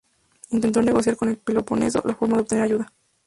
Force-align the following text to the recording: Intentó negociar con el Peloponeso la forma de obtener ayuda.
Intentó 0.49 0.81
negociar 0.81 1.15
con 1.15 1.29
el 1.29 1.37
Peloponeso 1.37 2.01
la 2.05 2.15
forma 2.15 2.37
de 2.37 2.41
obtener 2.41 2.63
ayuda. 2.63 2.91